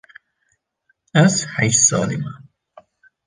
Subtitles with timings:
[1.23, 2.31] Ez heşt salî me.